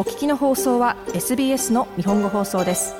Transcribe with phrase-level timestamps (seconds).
[0.00, 2.94] お聞きの放送は SBS の日本語放送です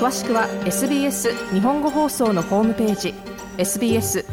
[0.00, 3.14] 詳しくは SBS 日本語放送のホームページ
[3.58, 4.24] sbs.com.au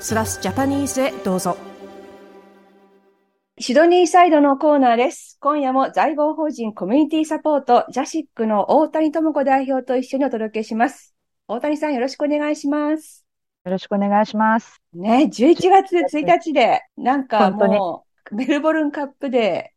[0.00, 1.56] スラスジャパニーズへどうぞ
[3.58, 5.38] シドニーサイドのコーナーです。
[5.40, 11.14] 今夜も在郷法人コミュニティサポートジャシックの大谷智子代表と一緒にお届けします。
[11.48, 13.24] 大谷さんよろしくお願いします。
[13.64, 14.82] よろしくお願いします。
[14.92, 19.73] ね、11月1日で、なんかもう、メルボルンカップで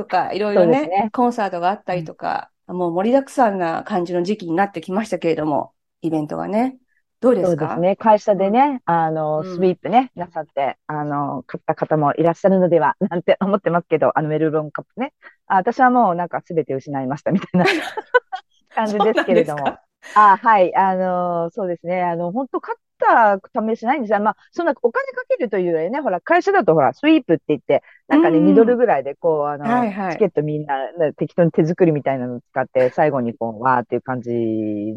[0.00, 5.72] とか、いろいろね、ねコンサートがあったりとか、うん、もう盛りだくさんな感じの時期になってきましたけれども、
[6.02, 6.78] イベントがね。
[7.20, 7.66] どうですか？
[7.66, 7.96] そうですね。
[7.96, 15.12] 会社でね、あの、スイープね、なさって、あの、買った方もいらっしゃるのでは、 なんて思ってますけど、あの、メルロンカップね。
[15.46, 17.66] あ私はもうなんか全て失いましたみたいな
[18.74, 19.66] 感じですけれども。
[20.14, 22.02] あはい、あの、そうですね。
[22.02, 24.20] あの、本当買った試しないんですよ。
[24.20, 30.74] まあ、そんなお金かけるというよりね、ほら、会社だとほら、スイープって言って、なんかね、2ドルぐらいで、こう、あの、はいはい、チケットみんな
[31.16, 34.30] 適当に手作りみたいなのを使って、最後にこう、わーっていう感じ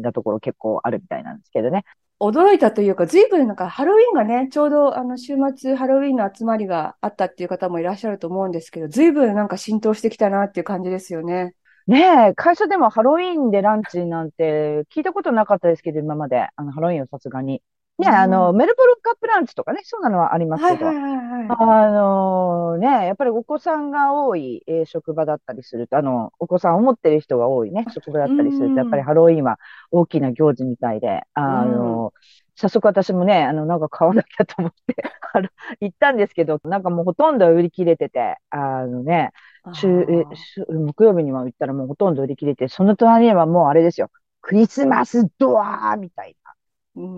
[0.00, 1.84] なところ結構あるみたいなんですけどね。
[2.20, 11.54] 驚いたというか、ずいぶんなんかハロウィンがね、ちょうどあの週末ハロウィンの集まりがあったっていう方もいらっしゃると思うんですけど、ずいぶんなんか浸透してきたなっていう感じですよね。
[11.86, 16.48] ねえ、会社でもハロウィンでランチなんて聞いたことなかったですけど、今まで。
[16.56, 17.62] あの、ハロウィンはさすがに。
[17.98, 29.60] ね、あの、メルボルンカップランチとかね、そうなのはありますけど、はいはいはいあのね、やっぱりお子さんが多い、えー、職場だったりすると、あの、お子さんを持ってる人が多いね、職場だったりすると、やっぱりハロウィンは
[29.92, 32.12] 大きな行事みたいで、あの、
[32.56, 34.96] 早速私もね、あの、なんか買わなきゃと思って
[35.80, 39.32] 行ったんですけど、なんかもうほとんど売り切れてて、あのね、
[39.72, 40.24] 週、え、
[40.72, 46.36] 木曜日には行ったらもうほとんど売り切れて、その隣にはもうあれですよ、クリスマスドアみたい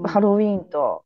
[0.05, 1.05] ハロウィンと、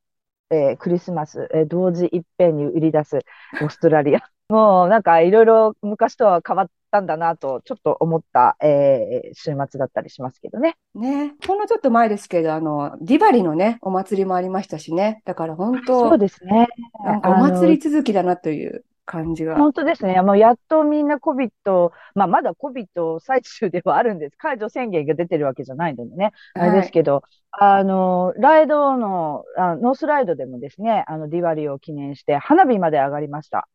[0.51, 3.19] えー、クリスマス、えー、同時いっぺんに売り出す
[3.63, 4.21] オーストラリア。
[4.49, 10.77] もうなんかいろいろ昔とは変わったんだなと、ちょっと思った、えー、週末だったりしますけどね。
[10.97, 11.35] ね。
[11.47, 15.23] ほんのちょっと前ですけど、あの、ディバリのね、お祭りもありましたしね。
[15.25, 16.67] だから本当そうですね。
[17.05, 18.85] なんかお祭り続きだなという。
[19.11, 19.57] 感じが。
[19.57, 20.23] 本当ですね。
[20.23, 24.37] もうやっとみんな COVID、まあまだ COVID 最中ではあるんです。
[24.37, 26.33] 解除宣言が出てるわけじゃないのでね。
[26.55, 33.69] はい、あれですけど、あの、ライドのあ、ノースライドでもですね、あの、ディワリを記念して花火まで上がりました。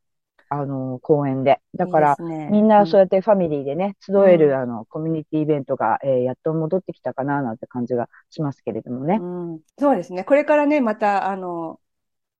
[0.47, 1.59] あの、公園で。
[1.75, 9.17] だから、いいね、みんなそうやってファミリーでね、集える、うん、あの、コミュニティイベントが、えー、やっと戻ってきたかな、なんて感じがしますけれどもね。
[9.19, 9.25] う
[9.55, 10.23] ん、そうですね。
[10.23, 11.79] これからね、また、あの、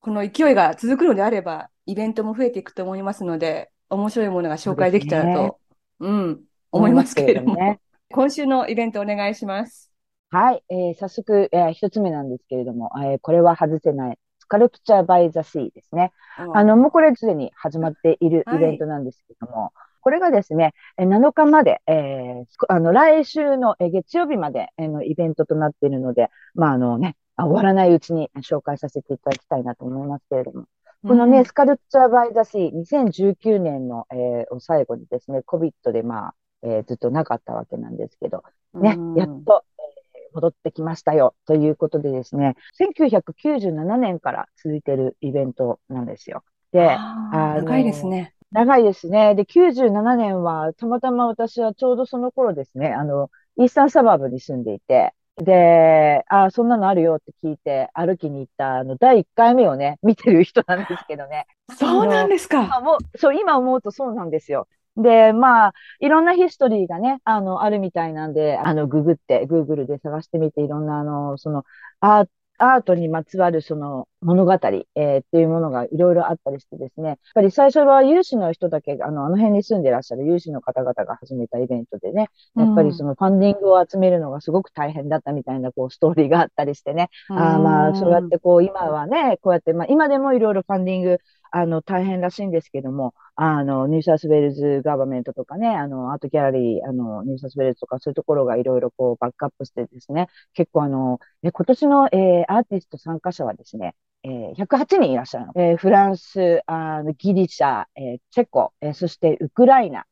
[0.06, 5.60] この勢いが続くのであれば、イベントも増えていくと思いますので、面白いものが紹介できたらと、
[6.00, 7.80] うね、うん、思いますけれども、ね、
[8.12, 9.92] 今週のイベントお願いします。
[10.30, 16.12] はい、えー、早速、えー、一つ目なんですけれども、えー、これは外せない、スカルプチャーバイザシーですね。
[16.54, 30.66] あの、もうこれすでに始まっているイベントなんですけども、はいこれがですね、7日まで、えー、あの、来週の月曜日までのイベントとなっているので、まあ、あのね、終わらないうちに紹介させていただきたいなと思いますけれども。
[31.08, 38.44] このね、スカルプチャーバイザシー、2019年の、えー、最後にですね、COVID でまあ、えー、ずっとなかったわけなんですけど、
[38.74, 46.44] ね、やっと、えー、戻ってきましたよ、ということでですね、1997年から続いているイベントなんですよ。
[46.72, 48.34] で、あ長いですね。
[48.52, 49.36] 長いですね。
[49.36, 61.46] で、97年は、たまたま私はちょうどその頃ですね、あの、イースタンサバーブに住んでいて、で、あ、そんなのあるよって聞いて歩きに行ったあの第1回目をね、見てる人なんですけどね。
[61.78, 62.80] そうなんですか。
[62.82, 64.68] もう、そう、今思うとそうなんですよ。
[64.98, 71.66] で、まあ、いろんなヒストリーがね、あの、あるみたいなんで、あの、ググって、グーグルで探してみて、いろんな、あの、その、
[72.00, 72.28] アー
[72.58, 91.20] アートにまつわるその物語、えー、っていうものがいろいろあったりしてですね、やっぱり最初は有志の人だけ、あの、あの辺に住んでらっしゃる有志の方々が始めたイベントでね、やっぱりそのファンディングを集めるのがすごく大変だったみたいなこうストーリーがあったりしてね、あまあ、そうやってこう今はね、こうやって、まあ今でもいろいろファンディング
[91.58, 105.54] あの、大変らしいんですけども、あの、ニューサウスウェールズ Government とかね、あの、アートギャラリー、あの、ニューサウスウェールズとかそういうところがいろいろこうバックアップしてですね、結構あの、え今年の、えー、アーティスト参加者はですね、えー、108人いらっしゃるの。
[105.56, 110.06] えー、フランス、あギリシャ、え、チェコ、え、そしてウクライナ、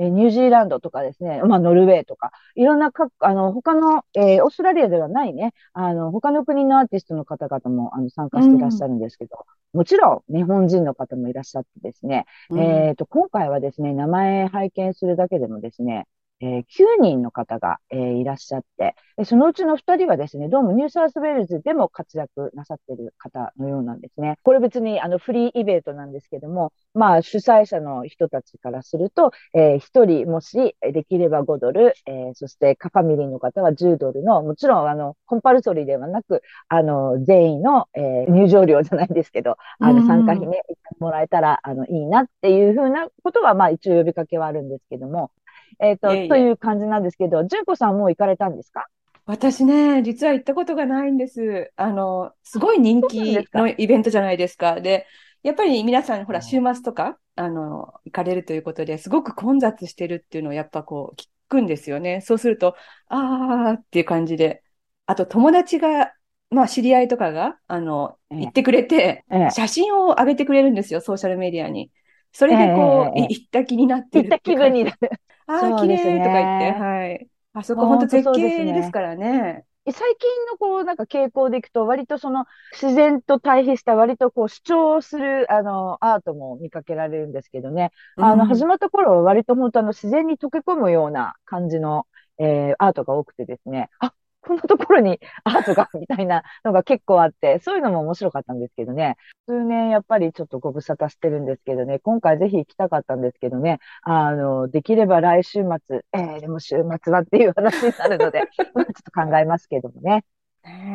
[0.00, 16.06] えニュージーランドとかですね、まあ、ノルウェーとか、いろんな各、あの、他の、えー、オーストラリアではないね、あの、他の国のアーティストの方々も、あの、参加していらっしゃるんですけど、うん、もちろん、日本人の方もいらっしゃってですね、うん、えっ、と、今回はですね、名前拝見するだけでもですね、
[16.40, 16.64] えー、9
[17.00, 18.94] 人の方が、えー、いらっしゃって、
[19.24, 24.38] そのうちの2人はですね、どうもニューサウスウェールズでも活躍なさっている方のようなんですね。
[24.42, 40.62] これ別にあのフリーイベントなんですけども、まあ主催者の人たちからすると、えー、1人もしできれば5ドル、えー、そしてカファミリーの方は10ドルの、もちろんあの compulsory ではなく、あの全員の、えー、入場料じゃないですけど、あの参加費ね、
[41.00, 45.30] もらえたらあのいいなっていうふうなことは、まあ一応呼びかけはあるんですけども、
[45.78, 48.86] えっ、ー、といえいえ、という感じなんですけど、純子さんもう行かれたんですか？
[49.26, 51.70] 私ね、実は行ったことがないんです。
[51.76, 54.80] あの、すごい人気のイベントじゃないですか。
[54.80, 55.06] で、
[55.42, 62.20] やっぱり皆さん、ほら、週末とか、あの、行かれるということですごく混雑してるっていうのをやっぱこう、聞くんですよね。
[62.22, 62.74] そうすると、
[63.08, 64.62] あーっていう感じで。
[65.06, 66.12] あと、友達が、
[66.50, 71.92] まあ、知り合いとかが、あの、行ってくれて、写真を上げてくれるんですよ、ソーシャルメディアに。
[72.32, 74.98] それでこう、行った気になってる行った気分になる。
[75.46, 77.28] ああ、綺麗とか言って、はい。
[77.52, 79.64] あそこ本当絶景ですからね。
[79.92, 87.90] 最近のこう、なんか傾向でいくと、割とその自然と対比した割とこう主張するあのアートも見かけられるんですけどね。
[88.18, 92.06] あの、始まった頃は割と本当あの自然に溶け込むような感じの、
[92.38, 93.88] えー、アートが多くてですね。
[93.98, 94.12] あ、
[94.50, 99.16] こんなところにアートが、みたいなのが結構あって、そういうのも面白かったんですけどね。
[99.46, 110.24] 数年やっぱりちょっとご無沙汰してるんですけどね、今回ぜひ行きたかったんですけどね、あの、できれば来週末、えー、でも週末はっていう話になるので、 ちょっと考えますけどもね。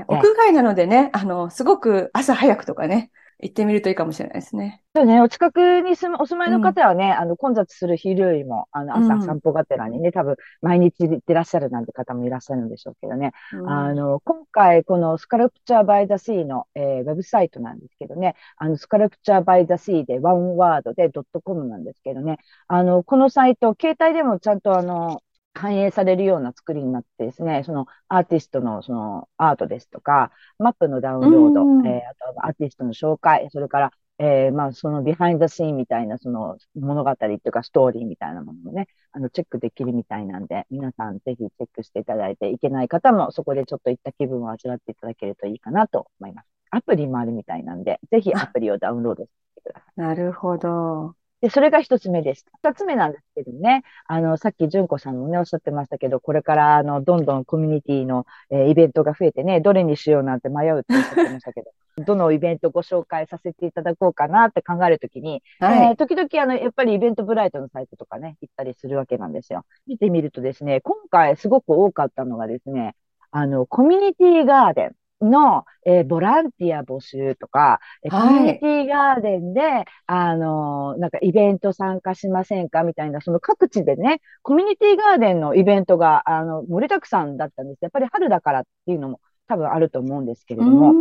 [0.08, 3.10] 屋外なのでね、あの、すごく朝早くとかね、
[3.40, 4.82] 行ってみるといいかもしれないですね。
[4.96, 13.34] そうね、お近くに住む、お住まいの方はね、うん、あの、混雑する昼よりも、あの、朝散歩がてらにね、うん、多分、毎日行ってらっしゃるなんて方もいらっしゃるんでしょうけどね。
[13.52, 22.38] うん、あの、今回、このスカルプチャーバイザシーの、えー、ウェブサイトなんですけどね、あの、スカルプチャーバイザシーでワンワードでドットコムなんですけどね、
[22.70, 25.22] あの、このサイト、携帯でもちゃんとあの、
[25.56, 46.48] 反映されるような作りになってですね、そのアーティストのそのアートですとか、マップのダウンロード、うん、えー、あとアーティストの紹介、それからえー、まあ、そのビハインドシーンみたいな、その物語っていうかストーリーみたいなものをね、あの、チェックできるみたいなんで、皆さんぜひチェックしていただいて、いけない方もそこでちょっと行った気分を味わっていただけるといいかなと思います。
[46.72, 50.01] アプリもあるみたいなんで、ぜひアプリをダウンロードしてください。
[50.01, 51.16] なるほど。
[51.45, 52.44] で、それが一つ目です。
[52.63, 61.69] 二つ目なんですけどね、あの、さっき純子さんもね、おっしゃってましたけど、これから、あの、どんどんコミュニティの、えー、イベントが増えてね、どれにしようなんて迷うっておっしゃってましたけど、
[62.03, 69.65] どのイベントご紹介させていただこうかなって考えるときに、はい、えー、時々、あの、やっぱりイベントブライトのサイトとかね、行ったりするわけなんですよ。
[69.86, 72.95] 見てみるとですね、今回すごく多かったのがですね、
[73.30, 74.95] あの、コミュニティガーデン。
[75.21, 87.79] の、えー、ボランティア募集とか、はい、コミュニティガーデンで、あのー、なんかイベント参加しませんかみたいな、その各地でね、コミュニティガーデンのイベントが、あの、盛りだくさんだったんです。
[87.81, 90.94] やっぱり春だからっていうのも多分あると思うんですけれども、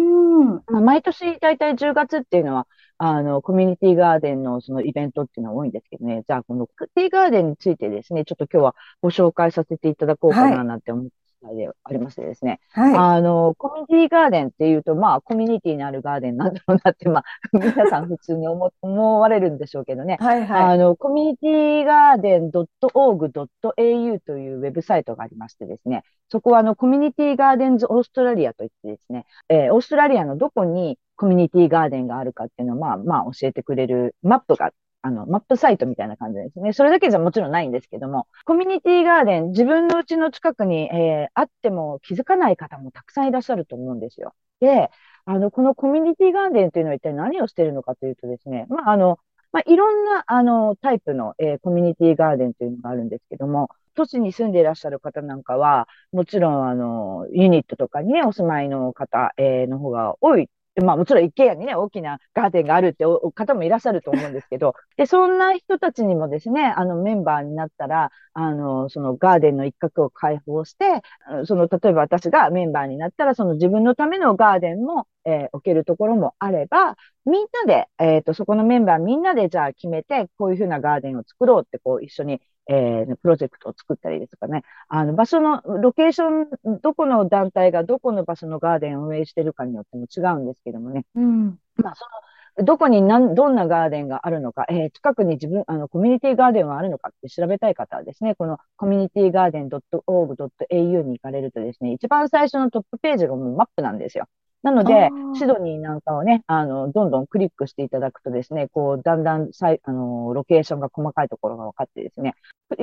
[0.66, 2.66] まあ、毎年大体10月っていうのは、
[2.99, 6.22] あの、コミュニティガーデンのそのイベントっていうのは多いんですけどね。
[6.26, 11.06] じゃあ、このコミュニティガーデンについてですね、ちょっと今日はご紹介させていただこうかななんて思っ
[11.49, 12.61] てでありましてですね。
[12.73, 12.96] はい。
[12.96, 20.17] あの、コミュニティガーデンっていうと、まあ、コミュニティにあるガーデンなんだろうなって、まあ、 皆さん普通に思 思われるんでしょうけどね。
[20.20, 20.75] はいはい。
[20.75, 26.05] あの、コミュニティガーデン .org.au というウェブサイトがありましてですね。
[26.29, 34.73] そこは、あの、コミュニティガーデンズオーストラリアといってですね、えー、オーストラリアのどこにコミュニティガーデンがあるかっていうのを、まあ、まあ、教えてくれるマップが
[35.06, 36.73] あの、マップサイトみたいな感じですね。
[36.73, 44.32] それだけじゃもちろんないんですけども、コミュニティガーデン、自分の家の近くに、えー、あっても気づかない方もたくさんいらっしゃると思うんですよ。
[44.61, 44.90] で、
[45.26, 49.18] あの、このコミュニティガーデンというのは一体何をしているのかというとですね、まあ、あの、
[49.52, 60.49] まあ、いろんな、あの、タイプの、えー、コミュニティガーデンというのがあるんですけども、都市に住んでいらっしゃる方なんかは、もちろん、あの、ユニットとかに、お住まいの方、えー、の方が多い
[60.83, 63.04] まあもちろん一軒家にね、大きなガーデンがあるって
[63.35, 71.02] 方もいらっしゃると思うんですけど、で、そんな人たちにもですね、あのメンバーになったら、あの、そのガーデンの一角を開放して、
[71.45, 91.04] その、例えば私がメンバーになったら、その自分のためのガーデンも、えー、置けるところもあれば、みんなで、えっ、ー、と、そこのメンバーみんなでじゃあ決めて、こういうふうなガーデンを作ろうって、こう一緒にえー、プロジェクトを作ったりですとかね、あの、場所の、ロケーション、どこの団体がどこの場所のガーデンを運営してるかによっても違うんですけどもね。
[91.14, 91.59] うん。
[91.76, 104.26] まあ、その、どこに何、どんなガーデンがあるのか、えー、近くに自分、あの、コミュニティガーデンはあるのかって調べたい方はですね、このコミュニティガーデン .org.au に行かれるとですね、一番最初のトップページがもうマップなんですよ。
[104.64, 112.35] なので、シドニーなんかをね、あの、どんどんクリックしていただくとですね、こう、だんだんさい、あの、ロケーションが細かいところが分かってですね、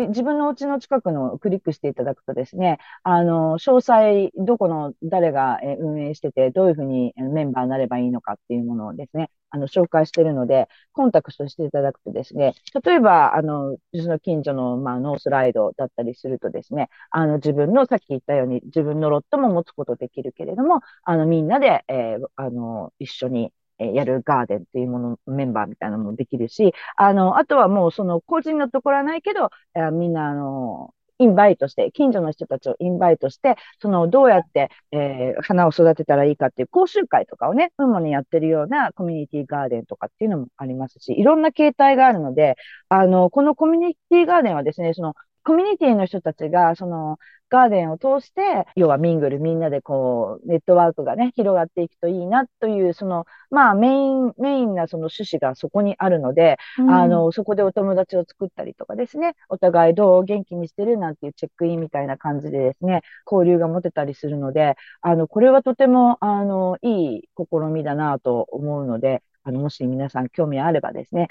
[0.09, 29.49] 自分のお家の近くのクリックしていただくとですね、あの、詳細、どこの誰が運営してて、どういうふうにメンバーになればいいのかっていうものをですね、あの、紹介しているので、コンタクトしていただくとですね、例えば、あの、その近所の、まあ、ノースライドだったりするとですね、あの、自分の、さっき言ったように、自分のロットも持つことできるけれども、あの、みんなで、えー、あの、一緒に、やるガーデンっていうもの、メンバーみたいなのもできるし、あの、あとはもうその個人のところはないけど、
[29.91, 42.55] みんなあの、インバイトして、近所の人たちをインバイトして、その、どうやって、えー、花を育てたらいいかっていう講習会とかをね、主にやってるようなコミュニティガーデンとかっていうのもありますし、いろんな形態があるので、
[42.89, 45.13] あの、このコミュニティガーデンはですね、その、
[45.43, 47.17] コミュニティの人たちが、その、
[47.51, 71.27] ガーデンを通して、要はミングル、みんなでこう、ネットワークがね、広がっていくといいなという、その、まあ、メイン、メインなその趣旨がそこにあるので、うん、あの、そこでお友達を作ったりとかですね、お互いどう元気にしてるなんていうチェックインみたいな感じでですね、交流が持てたりするので、あの、これはとても、あの、いい試みだなと思うので、あの、もし皆さん興味あればですね、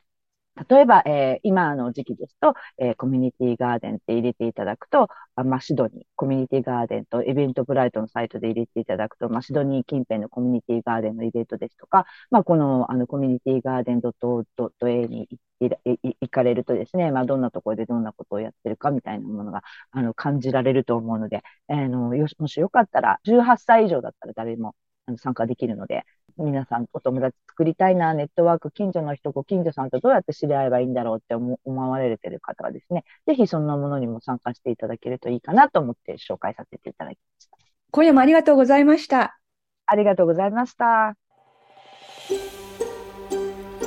[0.69, 15.29] 例えば、えー、今の時期ですと、えー、コミュニティガーデンって入れていただくと、あまあ、シドニー、コミュニティガーデンとイベントブライトのサイトで入れていただくと、まあ、シドニー近辺のコミュニティガーデンのイベントですとか、まあ、この、あの、コミュニティガーデン .a に
[15.61, 19.62] 行かれるとですね、まあ、どんなところでどんなことをやってるかみたいなものが、
[19.93, 24.75] あの、感じられると思うので、えー、のよもしよかったら、18歳以上だったら誰も
[25.19, 26.05] 参加できるので、
[26.39, 37.59] 皆さんお友達作りたいな、ネットワーク、近所の人、ご近所さんとどうやって知り合えばいいんだろうって思われてる方はですね、ぜひそんなものにも参加していただけるといいかなと思って紹介させていただきました。
[37.91, 39.39] 今夜もありがとうございました。
[39.87, 41.15] ありがとうございました。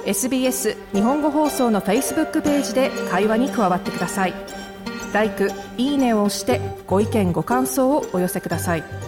[0.05, 4.33] SBS 日本語放送の Facebook ページで会話に加わってください。
[5.13, 5.31] l i
[5.77, 9.02] いいねを押してご意見ご感想をお寄せください。